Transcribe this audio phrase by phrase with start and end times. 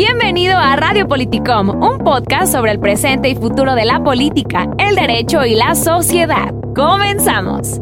[0.00, 4.94] Bienvenido a Radio Politicom, un podcast sobre el presente y futuro de la política, el
[4.94, 6.54] derecho y la sociedad.
[6.72, 7.80] Comenzamos.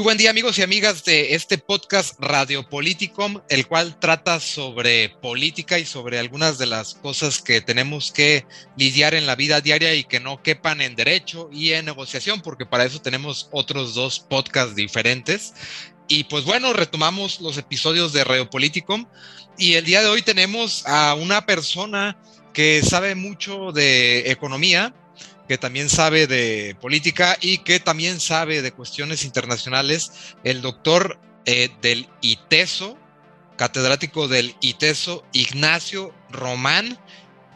[0.00, 5.10] Muy buen día amigos y amigas de este podcast Radio Politicom, el cual trata sobre
[5.10, 8.46] política y sobre algunas de las cosas que tenemos que
[8.78, 12.64] lidiar en la vida diaria y que no quepan en derecho y en negociación, porque
[12.64, 15.52] para eso tenemos otros dos podcasts diferentes.
[16.08, 19.04] Y pues bueno, retomamos los episodios de Radio Politicom
[19.58, 22.16] y el día de hoy tenemos a una persona
[22.54, 24.94] que sabe mucho de economía,
[25.50, 30.12] que también sabe de política y que también sabe de cuestiones internacionales,
[30.44, 32.96] el doctor eh, del ITESO,
[33.56, 36.96] catedrático del ITESO, Ignacio Román.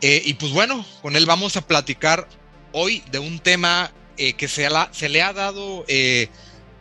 [0.03, 2.27] Eh, y pues bueno, con él vamos a platicar
[2.73, 5.85] hoy de un tema eh, que se, se, le ha dado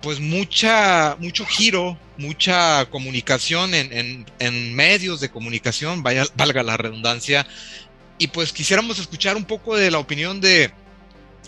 [0.01, 7.45] pues mucha, mucho giro, mucha comunicación en, en medios de comunicación, vaya, valga la redundancia.
[8.17, 10.73] Y pues quisiéramos escuchar un poco de la opinión de,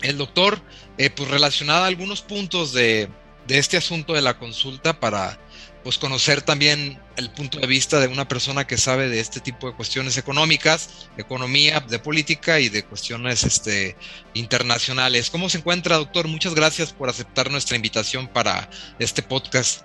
[0.02, 0.60] el doctor,
[0.98, 3.08] eh, pues relacionado a algunos puntos de,
[3.48, 5.38] este asunto de la consulta para
[5.84, 9.68] pues conocer también el punto de vista de una persona que sabe de este tipo
[9.68, 13.96] de cuestiones económicas, economía, de política y de cuestiones este,
[14.34, 15.30] internacionales.
[15.30, 16.26] ¿Cómo se encuentra, doctor?
[16.26, 19.82] Muchas gracias por aceptar nuestra invitación para este podcast.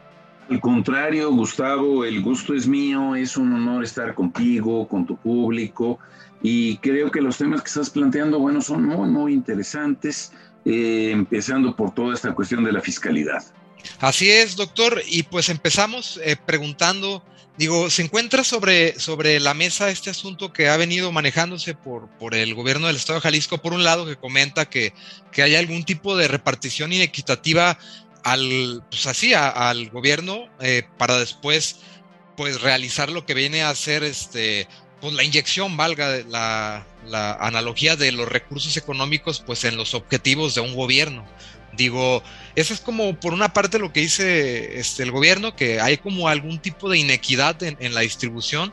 [0.51, 5.97] Al contrario, Gustavo, el gusto es mío, es un honor estar contigo, con tu público
[6.43, 10.33] y creo que los temas que estás planteando, bueno, son muy, muy interesantes,
[10.65, 13.41] eh, empezando por toda esta cuestión de la fiscalidad.
[14.01, 15.01] Así es, doctor.
[15.07, 17.23] Y pues empezamos eh, preguntando,
[17.57, 22.35] digo, ¿se encuentra sobre, sobre la mesa este asunto que ha venido manejándose por, por
[22.35, 23.59] el gobierno del Estado de Jalisco?
[23.59, 24.93] Por un lado, que comenta que,
[25.31, 27.77] que hay algún tipo de repartición inequitativa
[28.23, 31.77] al, pues así, al gobierno eh, para después
[32.37, 34.67] pues realizar lo que viene a ser este
[35.01, 40.53] pues la inyección, valga la, la, analogía de los recursos económicos, pues en los objetivos
[40.53, 41.25] de un gobierno.
[41.73, 42.21] Digo,
[42.55, 46.27] eso es como por una parte lo que dice este, el gobierno, que hay como
[46.27, 48.71] algún tipo de inequidad en, en la distribución.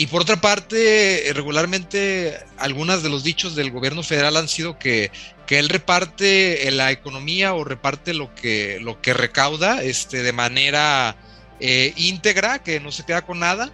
[0.00, 5.12] Y por otra parte, regularmente algunas de los dichos del gobierno federal han sido que,
[5.46, 11.16] que él reparte la economía o reparte lo que, lo que recauda este, de manera
[11.60, 13.70] eh, íntegra, que no se queda con nada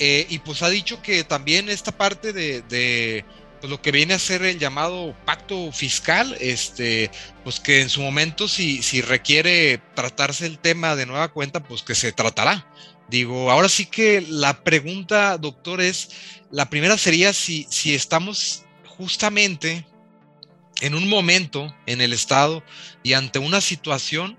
[0.00, 3.24] eh, y pues ha dicho que también esta parte de,
[3.60, 7.12] pues, lo que viene a ser el llamado pacto fiscal, este,
[7.44, 11.82] pues que en su momento si, si requiere tratarse el tema de nueva cuenta, pues
[11.82, 12.66] que se tratará.
[13.10, 16.10] Digo, ahora sí que la pregunta, doctor, es,
[16.52, 19.84] la primera sería si, si estamos justamente
[20.80, 22.62] en un momento en el Estado
[23.02, 24.38] y ante una situación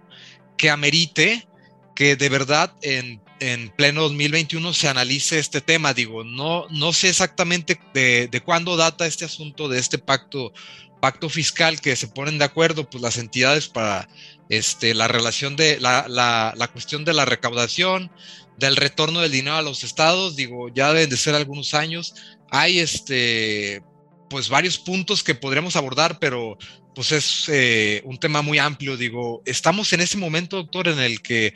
[0.57, 1.47] que amerite
[1.95, 5.93] que de verdad en en pleno 2021 se analice este tema.
[5.93, 10.53] Digo, no, no sé exactamente de, de, cuándo data este asunto de este pacto,
[11.01, 14.07] pacto fiscal que se ponen de acuerdo pues, las entidades para
[14.49, 18.11] este, la relación de la, la, la, cuestión de la recaudación,
[18.59, 20.35] del retorno del dinero a los estados.
[20.35, 22.13] Digo, ya deben de ser algunos años.
[22.51, 23.81] Hay este,
[24.29, 26.59] pues varios puntos que podríamos abordar, pero
[26.93, 28.97] pues es eh, un tema muy amplio.
[28.97, 31.55] Digo, estamos en ese momento, doctor, en el que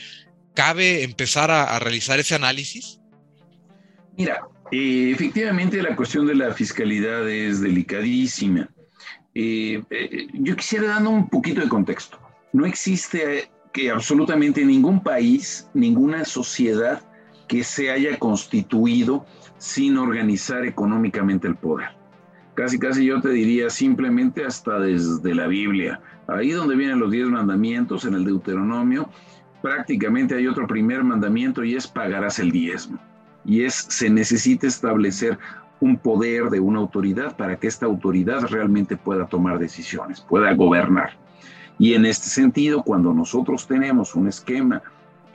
[0.55, 2.99] ¿cabe empezar a, realizar ese análisis?
[4.17, 8.69] Mira, eh, efectivamente la cuestión de la fiscalidad es delicadísima.
[9.35, 12.17] Eh, eh, yo quisiera dar un poquito de contexto.
[12.53, 17.01] No existe que absolutamente ningún país, ninguna sociedad
[17.47, 19.25] que se haya constituido
[19.57, 21.89] sin organizar económicamente el poder.
[22.55, 25.99] Casi, casi yo te diría simplemente hasta desde la Biblia.
[26.27, 29.09] Ahí donde vienen los diez mandamientos en el Deuteronomio,
[29.65, 32.99] prácticamente hay otro primer mandamiento y es pagarás el diezmo.
[33.43, 35.39] Y es, se necesita establecer
[35.79, 41.17] un poder de una autoridad para que esta autoridad realmente pueda tomar decisiones, pueda gobernar.
[41.79, 44.83] Y en este sentido, cuando nosotros tenemos un esquema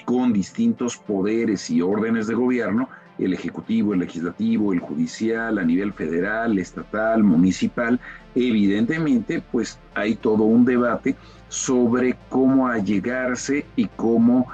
[0.05, 2.89] con distintos poderes y órdenes de gobierno,
[3.21, 8.01] el ejecutivo, el legislativo, el judicial, a nivel federal, estatal, municipal,
[8.35, 11.17] evidentemente pues hay todo un debate
[11.49, 14.49] sobre cómo allegarse y cómo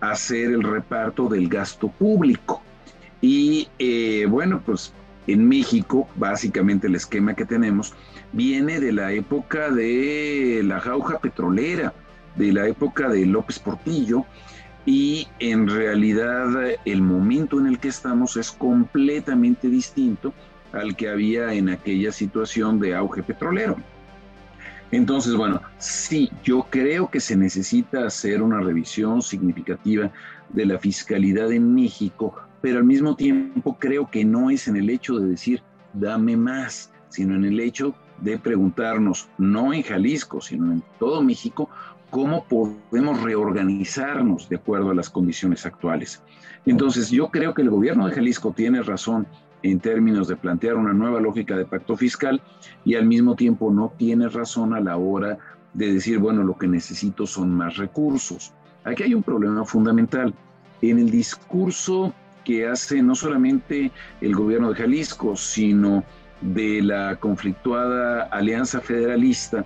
[0.00, 2.62] hacer el reparto del gasto público.
[3.20, 4.92] Y eh, bueno, pues
[5.26, 7.94] en México, básicamente el esquema que tenemos
[8.32, 11.92] viene de la época de la jauja petrolera,
[12.36, 14.24] de la época de López Portillo,
[14.84, 16.48] y en realidad
[16.84, 20.32] el momento en el que estamos es completamente distinto
[20.72, 23.76] al que había en aquella situación de auge petrolero.
[24.90, 30.10] Entonces, bueno, sí, yo creo que se necesita hacer una revisión significativa
[30.50, 34.90] de la fiscalidad en México, pero al mismo tiempo creo que no es en el
[34.90, 35.62] hecho de decir,
[35.94, 41.70] dame más, sino en el hecho de preguntarnos, no en Jalisco, sino en todo México,
[42.12, 46.22] cómo podemos reorganizarnos de acuerdo a las condiciones actuales.
[46.66, 49.26] Entonces, yo creo que el gobierno de Jalisco tiene razón
[49.62, 52.42] en términos de plantear una nueva lógica de pacto fiscal
[52.84, 55.38] y al mismo tiempo no tiene razón a la hora
[55.72, 58.52] de decir, bueno, lo que necesito son más recursos.
[58.84, 60.34] Aquí hay un problema fundamental.
[60.82, 62.12] En el discurso
[62.44, 66.04] que hace no solamente el gobierno de Jalisco, sino
[66.42, 69.64] de la conflictuada alianza federalista,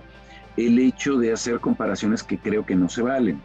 [0.57, 3.41] el hecho de hacer comparaciones que creo que no se valen.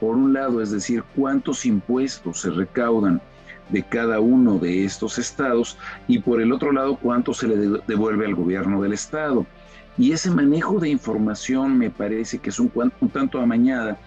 [0.00, 3.22] Por un lado, es decir, cuántos impuestos se recaudan
[3.70, 8.26] de cada uno de estos estados y por el otro lado cuánto se le devuelve
[8.26, 9.46] al gobierno del estado.
[9.96, 12.70] Y ese manejo de información me parece que es un,
[13.00, 13.98] un tanto amañada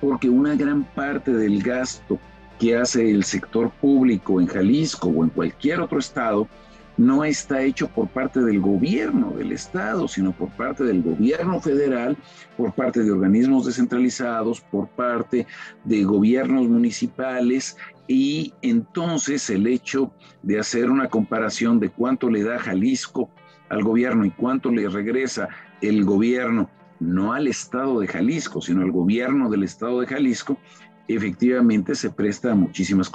[0.00, 2.18] porque una gran parte del gasto
[2.58, 6.48] que hace el sector público en Jalisco o en cualquier otro estado
[6.98, 12.16] no está hecho por parte del gobierno del estado, sino por parte del gobierno federal,
[12.56, 15.46] por parte de organismos descentralizados, por parte
[15.84, 17.76] de gobiernos municipales
[18.08, 20.12] y entonces el hecho
[20.42, 23.30] de hacer una comparación de cuánto le da Jalisco
[23.68, 25.48] al gobierno y cuánto le regresa
[25.80, 26.68] el gobierno,
[26.98, 30.58] no al estado de Jalisco, sino al gobierno del estado de Jalisco,
[31.06, 33.10] efectivamente se presta a muchísimas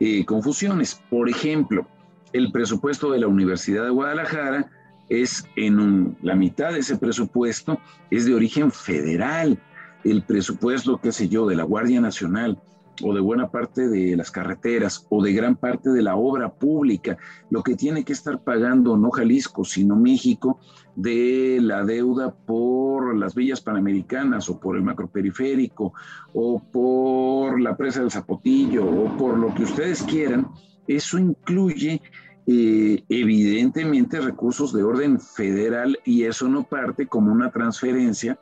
[0.00, 1.00] eh, confusiones.
[1.10, 1.86] Por ejemplo,
[2.34, 4.68] el presupuesto de la Universidad de Guadalajara
[5.08, 7.78] es en la mitad de ese presupuesto
[8.10, 9.62] es de origen federal.
[10.02, 12.58] El presupuesto, qué sé yo, de la Guardia Nacional
[13.02, 17.16] o de buena parte de las carreteras o de gran parte de la obra pública,
[17.50, 20.58] lo que tiene que estar pagando no Jalisco, sino México,
[20.96, 25.92] de la deuda por las villas panamericanas o por el macroperiférico
[26.32, 30.48] o por la presa del Zapotillo o por lo que ustedes quieran,
[30.86, 32.02] eso incluye
[32.46, 38.38] eh, evidentemente recursos de orden federal y eso no parte como una transferencia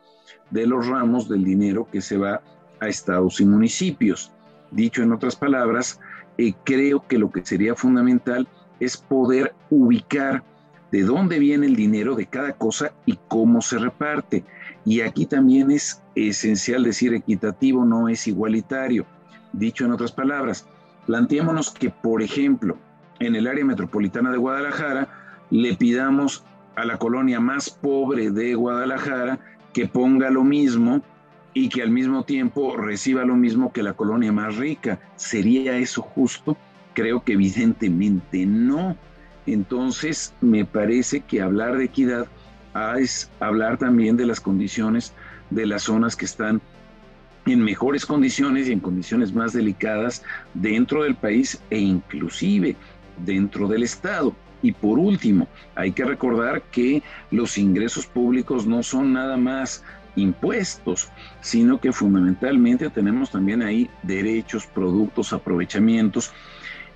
[0.51, 2.43] de los ramos del dinero que se va
[2.81, 4.33] a estados y municipios.
[4.73, 6.01] Dicho en otras palabras,
[6.37, 8.49] eh, creo que lo que sería fundamental
[8.81, 10.43] es poder ubicar
[10.91, 14.45] de dónde viene el dinero de cada cosa y cómo se reparte.
[14.85, 19.07] Y aquí también es esencial decir equitativo, no es igualitario.
[19.53, 20.67] Dicho en otras palabras,
[21.07, 22.77] planteémonos que, por ejemplo,
[23.27, 25.09] en el área metropolitana de Guadalajara,
[25.51, 26.45] le pidamos
[26.77, 29.39] a la colonia más pobre de Guadalajara
[29.73, 31.03] que ponga lo mismo
[31.55, 34.99] y que al mismo tiempo reciba lo mismo que la colonia más rica.
[35.17, 36.57] ¿Sería eso justo?
[36.95, 38.97] Creo que evidentemente no.
[39.47, 42.27] Entonces, me parece que hablar de equidad
[42.99, 45.13] es hablar también de las condiciones
[45.51, 46.63] de las zonas que están
[47.47, 50.23] en mejores condiciones y en condiciones más delicadas
[50.55, 52.77] dentro del país e inclusive
[53.19, 54.35] dentro del Estado.
[54.63, 59.83] Y por último, hay que recordar que los ingresos públicos no son nada más
[60.15, 61.09] impuestos,
[61.41, 66.33] sino que fundamentalmente tenemos también ahí derechos, productos, aprovechamientos,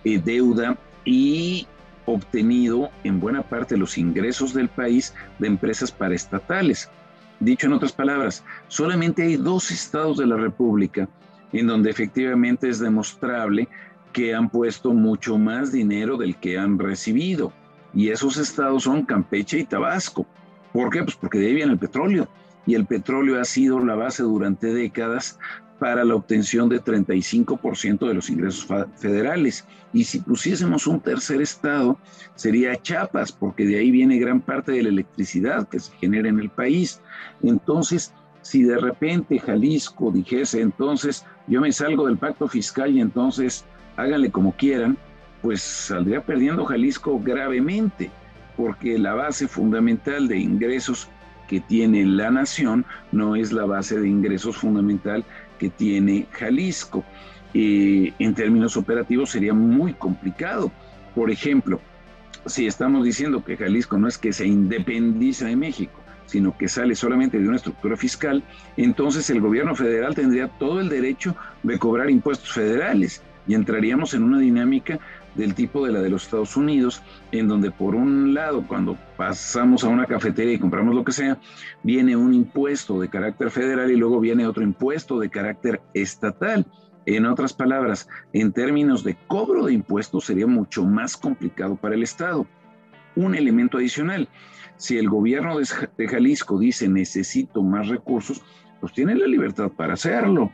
[0.04, 1.66] eh, deuda y
[2.04, 6.88] obtenido en buena parte los ingresos del país de empresas paraestatales.
[7.40, 11.08] Dicho en otras palabras, solamente hay dos estados de la República
[11.52, 13.68] en donde efectivamente es demostrable
[14.16, 17.52] que han puesto mucho más dinero del que han recibido.
[17.92, 20.24] Y esos estados son Campeche y Tabasco.
[20.72, 21.02] ¿Por qué?
[21.02, 22.26] Pues porque de ahí viene el petróleo
[22.64, 25.38] y el petróleo ha sido la base durante décadas
[25.78, 29.66] para la obtención de 35% de los ingresos federales.
[29.92, 31.98] Y si pusiésemos un tercer estado,
[32.36, 36.40] sería Chiapas, porque de ahí viene gran parte de la electricidad que se genera en
[36.40, 37.02] el país.
[37.42, 43.66] Entonces, si de repente Jalisco dijese, entonces yo me salgo del pacto fiscal y entonces
[43.96, 44.96] háganle como quieran,
[45.42, 48.10] pues saldría perdiendo Jalisco gravemente,
[48.56, 51.08] porque la base fundamental de ingresos
[51.48, 55.24] que tiene la nación no es la base de ingresos fundamental
[55.58, 57.04] que tiene Jalisco.
[57.54, 60.72] Eh, en términos operativos sería muy complicado.
[61.14, 61.80] Por ejemplo,
[62.44, 66.94] si estamos diciendo que Jalisco no es que se independiza de México, sino que sale
[66.94, 68.42] solamente de una estructura fiscal,
[68.76, 74.22] entonces el gobierno federal tendría todo el derecho de cobrar impuestos federales y entraríamos en
[74.22, 74.98] una dinámica
[75.34, 79.84] del tipo de la de los Estados Unidos, en donde por un lado, cuando pasamos
[79.84, 81.38] a una cafetería y compramos lo que sea,
[81.82, 86.66] viene un impuesto de carácter federal y luego viene otro impuesto de carácter estatal.
[87.04, 92.02] En otras palabras, en términos de cobro de impuestos sería mucho más complicado para el
[92.02, 92.46] Estado.
[93.14, 94.28] Un elemento adicional,
[94.76, 98.42] si el gobierno de Jalisco dice necesito más recursos,
[98.80, 100.52] pues tiene la libertad para hacerlo.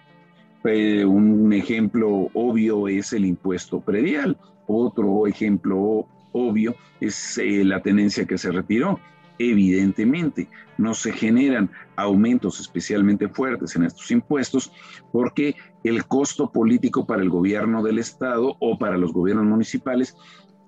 [0.65, 4.39] Eh, un ejemplo obvio es el impuesto predial.
[4.67, 9.01] Otro ejemplo obvio es eh, la tenencia que se retiró.
[9.39, 14.73] Evidentemente, no se generan aumentos especialmente fuertes en estos impuestos
[15.11, 20.17] porque el costo político para el gobierno del Estado o para los gobiernos municipales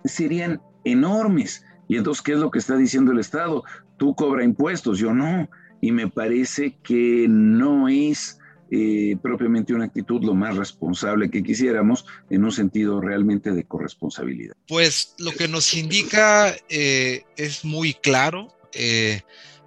[0.05, 1.65] serían enormes.
[1.89, 3.63] Y entonces, ¿qué es lo que está diciendo el Estado?
[3.97, 5.49] Tú cobra impuestos, yo no.
[5.81, 8.41] Y me parece que no es
[8.77, 14.57] eh, propiamente una actitud lo más responsable que quisiéramos en un sentido realmente de corresponsabilidad.
[14.67, 18.49] Pues lo que nos indica eh, es muy claro.
[18.73, 19.21] Eh,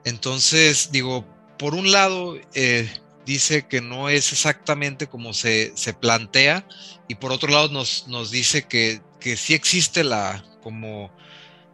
[0.03, 1.25] entonces, digo,
[1.57, 2.37] por un lado,
[3.25, 6.67] dice que no es exactamente como se, se, plantea
[7.07, 11.13] y por otro lado nos, nos dice que, que sí existe la, como,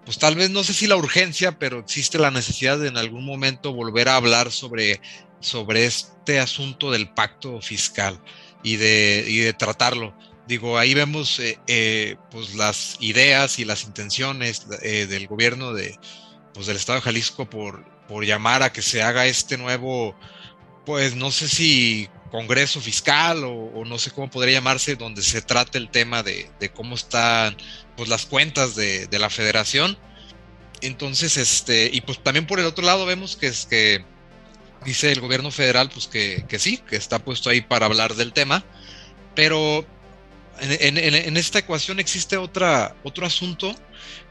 [0.06, 3.26] pues tal vez no sé si la urgencia, pero existe la necesidad de en algún
[3.26, 5.02] momento volver a hablar sobre
[5.44, 8.20] sobre este asunto del pacto fiscal
[8.64, 10.16] y de, de tratarlo.
[10.48, 15.98] Digo, ahí vemos eh, eh, pues las ideas y las intenciones eh, del gobierno de,
[16.54, 20.16] pues del Estado de Jalisco por, por llamar a que se haga este nuevo,
[20.86, 25.78] pues no sé si Congreso Fiscal o, no sé cómo podría llamarse, donde se trate
[25.78, 27.56] el tema de, cómo están
[27.96, 29.98] pues las cuentas de, de, la federación.
[30.82, 34.04] Entonces, este, y pues también por el otro lado vemos que es que
[34.86, 38.64] dice el gobierno federal pues que, sí, que está puesto ahí para hablar del tema,
[39.36, 39.86] pero
[40.60, 43.76] en, esta ecuación existe otra, otro asunto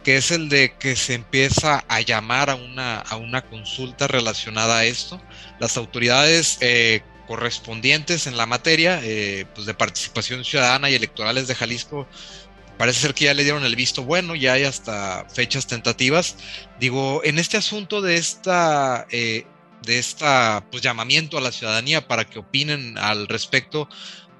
[0.04, 4.78] que es el de que se empieza a llamar a una, a una consulta relacionada
[4.78, 5.20] a esto.
[5.60, 11.54] Las autoridades eh, correspondientes en la materia eh, pues de participación ciudadana y electorales de
[11.54, 12.08] Jalisco
[12.76, 16.36] parece ser que ya le dieron el visto bueno, ya hay hasta fechas tentativas.
[16.80, 19.46] Digo, en este asunto de esta eh,
[19.84, 20.24] de este
[20.70, 23.88] pues, llamamiento a la ciudadanía para que opinen al respecto,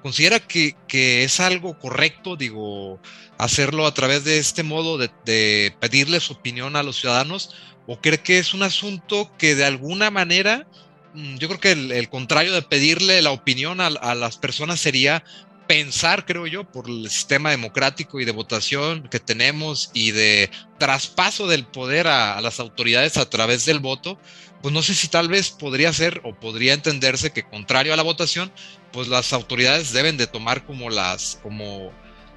[0.01, 0.75] ¿considera que,
[1.23, 2.99] es algo correcto, digo,
[3.37, 7.51] hacerlo a través de este modo de, de, pedirles opinión a los ciudadanos?
[7.85, 10.67] ¿O cree que es un asunto que de alguna manera,
[11.13, 15.23] mm, yo creo que el, contrario de pedirle la opinión a, las personas sería
[15.67, 21.47] pensar, creo yo, por el sistema democrático y de votación que tenemos y de traspaso
[21.47, 24.17] del poder a, las autoridades a través del voto,
[24.63, 28.01] pues no sé si tal vez podría ser o podría entenderse que contrario a la
[28.01, 28.49] votación,
[28.93, 31.91] pues las autoridades deben de tomar como las, como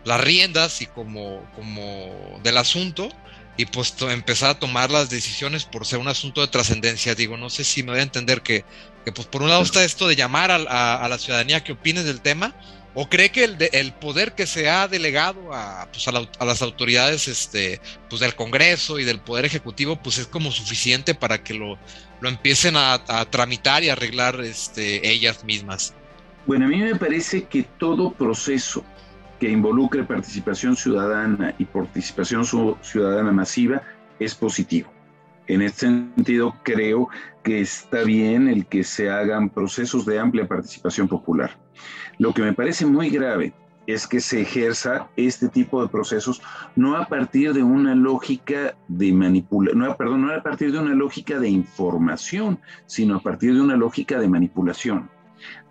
[0.05, 3.09] las riendas y como, como del asunto
[3.57, 7.15] y pues empezar a tomar las decisiones por ser un asunto de trascendencia.
[7.15, 8.65] Digo, no sé si me voy a entender que,
[9.05, 12.03] que pues por un lado está esto de llamar a, a la ciudadanía que opine
[12.03, 12.57] del tema,
[12.99, 17.29] ¿O cree que el, el poder que se ha delegado a, pues a, las autoridades
[17.29, 17.79] este,
[18.09, 21.79] pues del Congreso y del Poder Ejecutivo pues es como suficiente para que lo,
[22.21, 22.99] lo empiecen a,
[23.31, 25.95] tramitar y arreglar este, ellas mismas?
[26.47, 28.85] Bueno, a mí me parece que todo proceso
[29.41, 33.83] que involucre participación ciudadana y participación ciudadana masiva
[34.19, 34.91] es positivo.
[35.47, 37.09] En este sentido, creo
[37.45, 41.57] que está bien el que se hagan procesos de amplia participación popular.
[42.19, 43.53] Lo que me parece muy grave
[43.87, 46.43] es que se ejerza este tipo de procesos
[46.75, 50.95] no a partir de una lógica de manipulación, no, perdón, no a partir de una
[50.95, 55.09] lógica de información, sino a partir de una lógica de manipulación.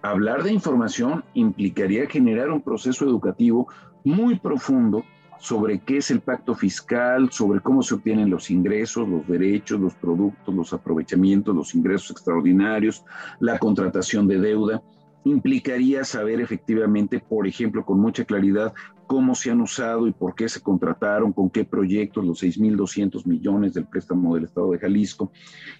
[0.01, 3.67] Hablar de información implicaría generar un proceso educativo
[4.03, 5.03] muy profundo
[5.39, 9.93] sobre qué es el pacto fiscal, sobre cómo se obtienen los ingresos, los derechos, los
[9.95, 13.03] productos, los aprovechamientos, los ingresos extraordinarios,
[13.39, 14.81] la contratación de deuda
[15.25, 18.73] implicaría saber efectivamente, por ejemplo, con mucha claridad,
[19.07, 23.73] cómo se han usado y por qué se contrataron, con qué proyectos, los 6.200 millones
[23.73, 25.31] del préstamo del Estado de Jalisco.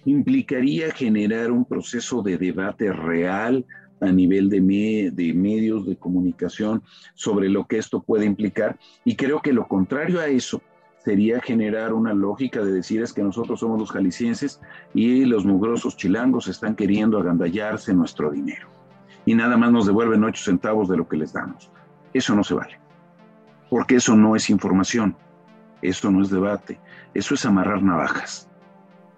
[0.04, 3.64] Implicaría generar un proceso de debate real
[4.00, 6.82] a nivel de, de medios de comunicación
[7.14, 8.78] sobre lo que esto puede implicar.
[9.04, 10.60] Y creo que lo contrario a eso
[11.04, 14.60] sería generar una lógica de decir es que nosotros somos los jaliscienses
[14.92, 18.75] y los mugrosos chilangos están queriendo agandallarse nuestro dinero
[19.26, 21.70] y nada más nos devuelven ocho centavos de lo que les damos.
[22.14, 22.78] Eso no se vale,
[23.68, 25.14] porque eso no es información,
[25.82, 26.80] eso no es debate,
[27.12, 28.48] eso es amarrar navajas.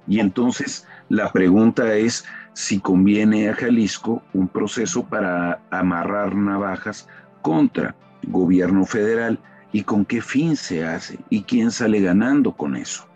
[0.08, 2.24] Y entonces la pregunta es
[2.54, 7.06] si conviene a Jalisco un proceso para amarrar navajas
[7.42, 7.94] contra
[8.26, 9.38] gobierno federal
[9.70, 13.06] y con qué fin se hace y quién sale ganando con eso.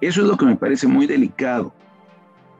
[0.00, 1.72] Eso es lo que me parece muy delicado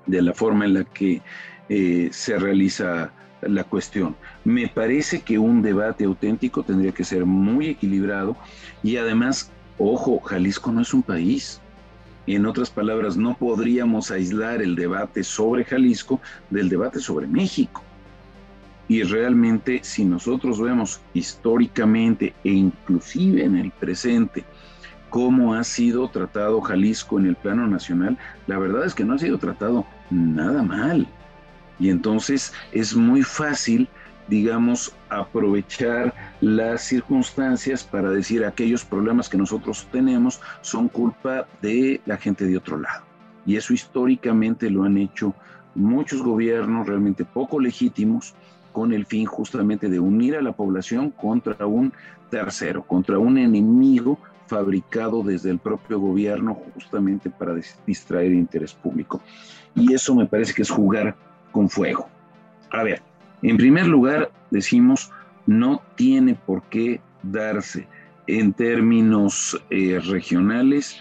[0.06, 1.22] de la forma en la que
[1.68, 3.12] eh, se realiza
[3.48, 4.16] la cuestión.
[4.44, 8.36] Me parece que un debate auténtico tendría que ser muy equilibrado
[8.82, 11.60] y además, ojo, Jalisco no es un país.
[12.26, 17.82] En otras palabras, no podríamos aislar el debate sobre Jalisco del debate sobre México.
[18.88, 24.44] Y realmente, si nosotros vemos históricamente e inclusive en el presente
[25.10, 29.18] cómo ha sido tratado Jalisco en el plano nacional, la verdad es que no ha
[29.18, 31.06] sido tratado nada mal.
[31.78, 33.88] Y entonces es muy fácil,
[34.28, 42.16] digamos, aprovechar las circunstancias para decir aquellos problemas que nosotros tenemos son culpa de la
[42.16, 43.04] gente de otro lado.
[43.46, 45.34] Y eso históricamente lo han hecho
[45.74, 48.34] muchos gobiernos realmente poco legítimos
[48.72, 51.92] con el fin justamente de unir a la población contra un
[52.30, 57.54] tercero, contra un enemigo fabricado desde el propio gobierno justamente para
[57.86, 59.20] distraer interés público.
[59.74, 61.16] Y eso me parece que es jugar
[61.54, 62.08] con fuego.
[62.72, 63.00] A ver,
[63.42, 65.12] en primer lugar, decimos,
[65.46, 67.86] no tiene por qué darse
[68.26, 70.98] en términos eh, regionales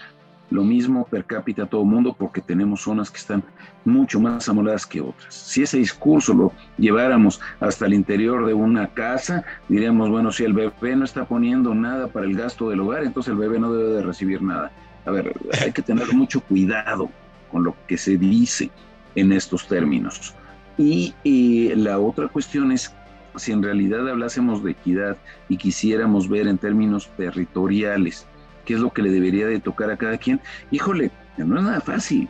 [0.50, 3.42] lo mismo per cápita a todo mundo porque tenemos zonas que están
[3.84, 5.34] mucho más amoladas que otras.
[5.34, 10.52] Si ese discurso lo lleváramos hasta el interior de una casa, diríamos, bueno, si el
[10.52, 13.94] bebé no está poniendo nada para el gasto del hogar, entonces el bebé no debe
[13.94, 14.70] de recibir nada.
[15.04, 17.10] A ver, hay que tener mucho cuidado
[17.50, 18.70] con lo que se dice
[19.16, 20.36] en estos términos.
[20.76, 22.92] Y, la otra cuestión es,
[23.36, 25.16] si en realidad hablásemos de equidad
[25.48, 28.26] y quisiéramos ver en términos territoriales
[28.64, 30.40] qué es lo que le debería de tocar a cada quien,
[30.70, 32.28] híjole, no es nada fácil,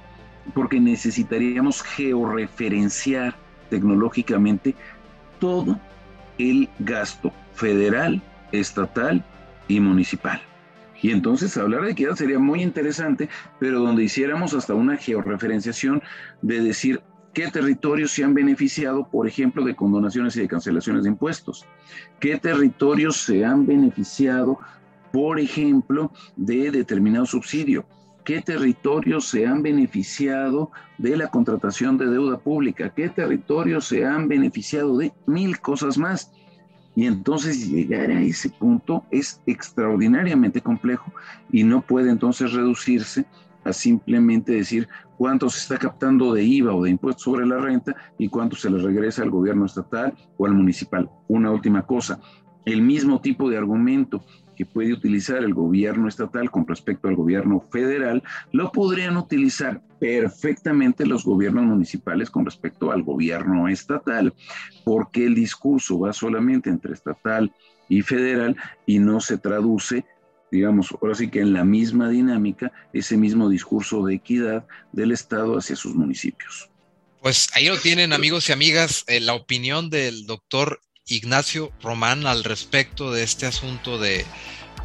[0.53, 3.35] porque necesitaríamos georreferenciar
[3.71, 4.75] tecnológicamente
[5.39, 5.79] todo
[6.39, 8.21] el gasto federal,
[8.53, 9.25] estatal
[9.69, 10.41] y municipal.
[11.01, 16.03] Y entonces hablar de equidad sería muy interesante, pero donde hiciéramos hasta una georreferenciación
[16.41, 17.03] de decir,
[17.35, 21.67] ¿Qué territorios se han beneficiado, por ejemplo, de condonaciones y de cancelaciones de impuestos?
[22.21, 24.61] ¿Qué territorios se han beneficiado,
[25.13, 27.87] por ejemplo, de determinado subsidio?
[28.25, 32.91] ¿Qué territorios se han beneficiado de la contratación de deuda pública?
[32.95, 36.33] ¿Qué territorios se han beneficiado de mil cosas más?
[36.95, 41.13] Y entonces llegar a ese punto es extraordinariamente complejo
[41.51, 43.27] y no puede entonces reducirse
[43.65, 47.95] a simplemente decir cuánto se está captando de IVA o de impuestos sobre la renta
[48.19, 51.11] y cuánto se le regresa al gobierno estatal o al municipal.
[51.29, 52.21] Una última cosa,
[52.65, 54.25] el mismo tipo de argumento
[54.55, 58.23] que puede utilizar el gobierno estatal con respecto al gobierno federal,
[58.53, 64.33] lo podrían utilizar perfectamente los gobiernos municipales con respecto al gobierno estatal,
[64.85, 67.53] porque el discurso va solamente entre estatal
[67.89, 70.05] y federal y no se traduce
[70.55, 75.59] digamos, ahora sí que en la misma dinámica, ese mismo discurso de equidad del Estado
[75.59, 76.71] hacia sus municipios.
[77.21, 82.45] Pues ahí lo tienen amigos y amigas, eh, la opinión del doctor Ignacio Román al
[82.45, 84.25] respecto de este asunto de,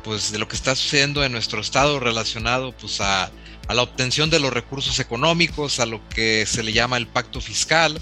[0.03, 3.25] pues, de lo que está sucediendo en nuestro estado relacionado pues, a,
[3.67, 7.41] a la obtención de los recursos económicos, a lo que se le llama el pacto
[7.41, 7.99] fiscal,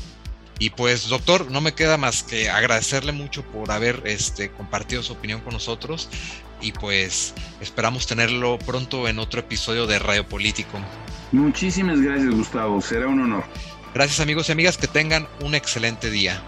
[0.60, 5.14] y pues, doctor, no me queda más que agradecerle mucho por haber este, compartido su
[5.14, 6.10] opinión con nosotros
[6.62, 10.80] y pues esperamos tenerlo pronto en otro episodio de Radio Político.
[11.32, 12.82] Muchísimas gracias, Gustavo.
[12.82, 13.44] Será un honor.
[13.94, 16.42] Gracias amigos y amigas, que tengan un excelente día.